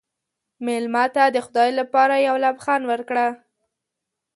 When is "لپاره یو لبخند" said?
1.79-2.83